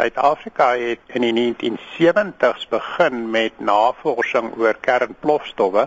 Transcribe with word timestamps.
Suid-Afrika 0.00 0.66
het 0.80 1.00
in 1.12 1.26
die 1.26 1.32
1970s 1.36 2.62
begin 2.72 3.30
met 3.30 3.58
navorsing 3.60 4.54
oor 4.56 4.78
kernplofstowwe 4.80 5.82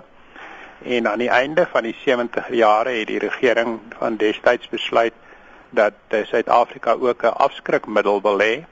en 0.85 1.07
aan 1.09 1.23
die 1.23 1.29
einde 1.33 1.63
van 1.71 1.87
die 1.87 1.95
70er 1.97 2.51
jare 2.53 2.91
het 2.99 3.07
die 3.09 3.17
regering 3.23 3.79
van 3.97 4.19
destyds 4.21 4.69
besluit 4.69 5.15
dat 5.69 5.97
Suid-Afrika 6.29 6.93
ook 6.93 7.23
'n 7.23 7.33
afskrikmiddel 7.47 8.21
wil 8.21 8.37
hê. 8.39 8.65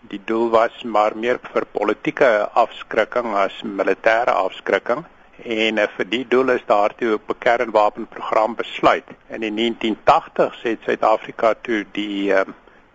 Die 0.00 0.20
doel 0.24 0.50
was 0.50 0.82
maar 0.82 1.16
meer 1.16 1.38
vir 1.52 1.66
politieke 1.66 2.48
afskrikking 2.64 3.34
as 3.34 3.62
militêre 3.62 4.34
afskrikking 4.34 5.04
en 5.44 5.78
uh, 5.78 5.86
vir 5.96 6.08
die 6.08 6.26
doel 6.28 6.48
is 6.48 6.66
daartoe 6.66 7.20
'n 7.28 7.38
kernwapenprogram 7.38 8.54
besluit. 8.54 9.06
In 9.28 9.40
die 9.40 9.52
1980s 9.52 10.62
het 10.62 10.78
Suid-Afrika 10.82 11.54
toe 11.60 11.86
die 11.92 12.32
uh, 12.32 12.40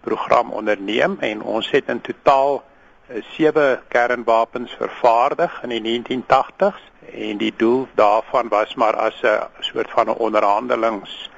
program 0.08 0.52
onderneem 0.52 1.18
en 1.20 1.42
ons 1.42 1.72
het 1.76 1.90
in 1.94 2.02
totaal 2.02 2.62
uh, 2.62 3.24
sewe 3.36 3.80
kernwapens 3.94 4.76
vervaardig 4.80 5.60
in 5.68 5.76
die 5.76 5.84
1980s 5.88 6.86
en 7.14 7.42
die 7.42 7.54
doel 7.58 7.88
daarvan 8.00 8.48
was 8.54 8.76
maar 8.76 8.96
as 8.96 9.20
'n 9.24 9.66
soort 9.72 9.92
van 9.92 10.10
'n 10.10 10.20
onderhandelings 10.28 11.30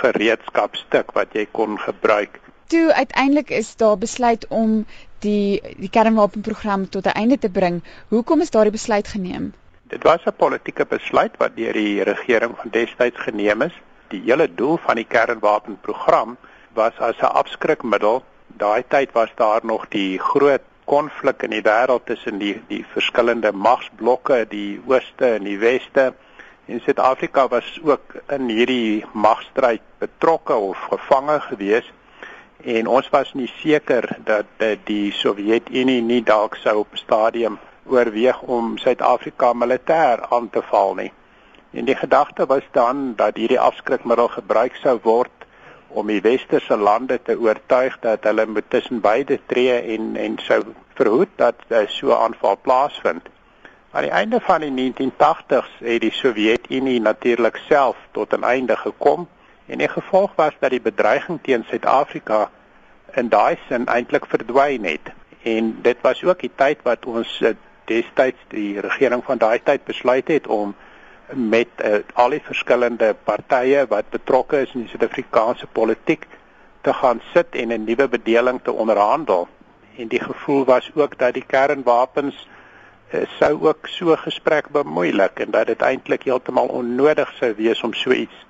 gereedskapstuk 0.00 1.12
wat 1.12 1.32
jy 1.32 1.46
kon 1.50 1.78
gebruik. 1.78 2.40
Toe 2.66 2.92
uiteindelik 2.92 3.50
is 3.50 3.76
daar 3.76 3.98
besluit 3.98 4.46
om 4.48 4.86
die 5.18 5.62
die 5.76 5.90
kernwapenprogram 5.90 6.88
tot 6.88 7.06
'n 7.06 7.18
einde 7.22 7.38
te 7.38 7.50
bring. 7.50 7.82
Hoekom 8.08 8.40
is 8.40 8.50
daardie 8.50 8.72
besluit 8.72 9.08
geneem? 9.08 9.54
Dit 9.82 10.02
was 10.02 10.24
'n 10.24 10.36
politieke 10.36 10.86
besluit 10.86 11.36
wat 11.36 11.56
deur 11.56 11.72
die 11.72 12.02
regering 12.02 12.56
van 12.56 12.70
destyds 12.70 13.20
geneem 13.20 13.62
is. 13.62 13.74
Die 14.08 14.22
hele 14.24 14.54
doel 14.54 14.76
van 14.76 14.94
die 14.94 15.06
kernwapenprogram 15.08 16.36
was 16.76 16.98
as 16.98 17.18
'n 17.20 17.34
afskrikmiddel. 17.42 18.22
Daai 18.46 18.84
tyd 18.88 19.12
was 19.12 19.30
daar 19.34 19.60
nog 19.62 19.88
die 19.88 20.18
groot 20.18 20.64
konflik 20.84 21.42
in 21.42 21.50
die 21.50 21.62
wêreld 21.62 22.06
tussen 22.06 22.38
die 22.38 22.62
die 22.68 22.84
verskillende 22.92 23.52
magsblokke, 23.52 24.46
die 24.48 24.80
ooste 24.86 25.34
en 25.34 25.44
die 25.44 25.58
weste. 25.58 26.14
En 26.66 26.80
Suid-Afrika 26.80 27.48
was 27.48 27.80
ook 27.82 28.14
in 28.28 28.48
hierdie 28.48 29.04
magstryd 29.12 29.82
betrokke 29.98 30.54
of 30.54 30.78
gevange 30.90 31.40
gewees 31.40 31.92
en 32.64 32.86
ons 32.86 33.08
was 33.10 33.32
nie 33.34 33.50
seker 33.60 34.08
dat 34.24 34.64
die 34.84 35.12
Sowjetunie 35.12 36.00
nie 36.02 36.22
dalk 36.22 36.56
sou 36.56 36.78
op 36.78 36.92
'n 36.92 36.96
stadium 36.96 37.58
oorweeg 37.84 38.40
om 38.42 38.78
Suid-Afrika 38.78 39.52
militêr 39.52 40.26
aan 40.30 40.50
te 40.50 40.62
val 40.62 40.94
nie. 40.94 41.12
En 41.70 41.84
die 41.84 41.96
gedagte 41.96 42.46
was 42.46 42.66
dan 42.70 43.14
dat 43.16 43.36
hierdie 43.36 43.60
afskrikmiddel 43.60 44.28
gebruik 44.28 44.74
sou 44.82 44.98
word 45.02 45.35
om 45.88 46.06
die 46.06 46.20
westerse 46.20 46.76
lande 46.76 47.20
te 47.22 47.38
oortuig 47.38 47.98
dat 48.00 48.24
hulle 48.24 48.46
moet 48.46 48.68
tussen 48.68 49.00
beide 49.00 49.38
tree 49.46 49.80
en 49.94 50.16
en 50.16 50.38
sou 50.38 50.62
verhoed 50.94 51.32
dat 51.36 51.54
uh, 51.68 51.86
so 51.86 52.08
'n 52.08 52.22
aanval 52.24 52.58
plaasvind. 52.62 53.28
Aan 53.90 54.02
die 54.02 54.10
einde 54.10 54.40
van 54.40 54.60
die 54.60 54.92
1980s 54.92 55.78
het 55.78 56.00
die 56.00 56.12
Sowjetunie 56.12 57.00
natuurlik 57.00 57.56
self 57.56 57.96
tot 58.10 58.32
'n 58.36 58.44
einde 58.44 58.76
gekom 58.76 59.28
en 59.66 59.78
die 59.78 59.88
gevolg 59.88 60.32
was 60.34 60.52
dat 60.58 60.70
die 60.70 60.80
bedreiging 60.80 61.38
teen 61.42 61.64
Suid-Afrika 61.68 62.50
in 63.14 63.28
daai 63.28 63.58
sin 63.68 63.86
eintlik 63.86 64.26
verdwyn 64.26 64.84
het. 64.84 65.12
En 65.42 65.78
dit 65.82 65.96
was 66.00 66.24
ook 66.24 66.40
die 66.40 66.52
tyd 66.54 66.78
wat 66.82 67.06
ons 67.06 67.40
uh, 67.40 67.54
destyds 67.84 68.42
die 68.48 68.80
regering 68.80 69.24
van 69.24 69.38
daai 69.38 69.60
tyd 69.62 69.84
besluit 69.84 70.28
het 70.28 70.46
om 70.46 70.74
met 71.34 71.68
uh, 71.84 71.98
al 72.14 72.30
die 72.36 72.42
verskillende 72.44 73.14
partye 73.24 73.86
wat 73.90 74.10
betrokke 74.10 74.60
is 74.62 74.74
in 74.74 74.84
die 74.84 74.90
Suid-Afrikaanse 74.92 75.66
politiek 75.66 76.26
te 76.86 76.92
gaan 76.92 77.20
sit 77.32 77.54
en 77.54 77.72
'n 77.72 77.84
nuwe 77.84 78.08
bedeling 78.08 78.60
te 78.62 78.72
onderhandel. 78.72 79.48
En 79.96 80.08
die 80.08 80.20
gevoel 80.20 80.64
was 80.64 80.90
ook 80.94 81.18
dat 81.18 81.34
die 81.34 81.44
kernwapens 81.46 82.48
uh, 83.14 83.26
sou 83.38 83.68
ook 83.68 83.86
so 83.86 84.16
gesprek 84.16 84.68
bemoeilik 84.68 85.40
en 85.40 85.50
dat 85.50 85.66
dit 85.66 85.80
eintlik 85.80 86.22
heeltemal 86.22 86.66
onnodig 86.66 87.32
sou 87.38 87.54
wees 87.54 87.82
om 87.82 87.94
so 87.94 88.10
iets 88.10 88.44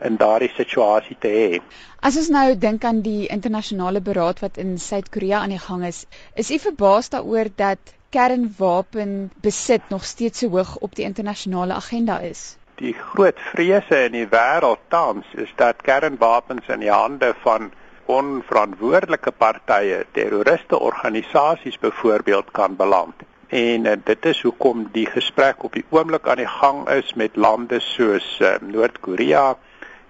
in 0.00 0.16
daardie 0.16 0.50
situasie 0.56 1.16
te 1.20 1.28
hê. 1.28 1.60
As 2.00 2.16
ons 2.16 2.28
nou 2.28 2.54
dink 2.58 2.84
aan 2.84 3.00
die 3.04 3.26
internasionale 3.26 4.00
beraad 4.00 4.40
wat 4.44 4.56
in 4.56 4.78
Suid-Korea 4.78 5.40
aan 5.40 5.54
die 5.54 5.62
gang 5.66 5.84
is, 5.84 6.06
is 6.34 6.50
u 6.50 6.58
verbaas 6.58 7.08
daaroor 7.08 7.48
dat 7.56 7.94
kernwapen 8.14 9.30
besit 9.42 9.88
nog 9.88 10.04
steeds 10.04 10.38
so 10.38 10.48
hoog 10.48 10.76
op 10.86 10.94
die 10.94 11.04
internasionale 11.04 11.74
agenda 11.74 12.18
is? 12.18 12.56
Die 12.78 12.94
groot 12.94 13.40
vrese 13.50 14.04
in 14.06 14.14
die 14.14 14.28
wêreld 14.30 14.82
tans 14.88 15.26
is 15.34 15.50
dat 15.58 15.82
kernwapens 15.82 16.70
in 16.70 16.82
die 16.82 16.92
hande 16.94 17.32
van 17.42 17.72
onverantwoordelike 18.06 19.30
partye, 19.30 20.04
terroriste 20.12 20.78
organisasies 20.78 21.78
byvoorbeeld 21.78 22.50
kan 22.50 22.76
beland. 22.76 23.14
En 23.48 23.86
uh, 23.86 23.92
dit 24.04 24.26
is 24.26 24.42
hoekom 24.42 24.88
die 24.92 25.06
gesprek 25.06 25.62
op 25.64 25.72
die 25.72 25.86
oomblik 25.90 26.28
aan 26.28 26.42
die 26.42 26.50
gang 26.50 26.88
is 26.90 27.14
met 27.14 27.36
lande 27.36 27.80
soos 27.80 28.26
uh, 28.42 28.56
Noord-Korea 28.60 29.56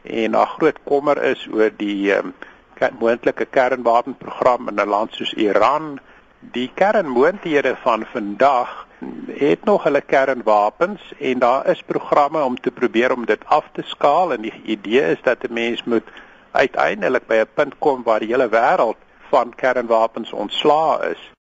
en 0.02 0.36
daar 0.36 0.56
groot 0.56 0.78
kommer 0.84 1.22
is 1.22 1.46
oor 1.52 1.70
die 1.76 2.12
um, 2.16 2.34
moontlike 3.00 3.44
kernwapenprogram 3.44 4.68
in 4.68 4.80
'n 4.80 4.88
land 4.88 5.14
soos 5.14 5.32
Iran 5.32 6.00
die 6.52 6.70
kernmoonthede 6.74 7.76
van 7.82 8.06
vandag 8.12 8.86
het 9.28 9.64
nog 9.64 9.82
hulle 9.82 10.00
kernwapens 10.00 11.12
en 11.18 11.38
daar 11.38 11.66
is 11.66 11.82
programme 11.82 12.42
om 12.42 12.60
te 12.60 12.70
probeer 12.70 13.12
om 13.12 13.26
dit 13.26 13.44
af 13.44 13.64
te 13.72 13.82
skaal 13.82 14.32
en 14.32 14.42
die 14.42 14.62
idee 14.64 15.10
is 15.10 15.22
dat 15.22 15.48
'n 15.48 15.52
mens 15.52 15.84
moet 15.84 16.08
uiteindelik 16.50 17.26
by 17.26 17.34
'n 17.34 17.54
punt 17.54 17.74
kom 17.78 18.02
waar 18.02 18.18
die 18.18 18.28
hele 18.28 18.48
wêreld 18.48 19.00
van 19.28 19.54
kernwapens 19.54 20.32
ontslae 20.32 21.10
is 21.10 21.32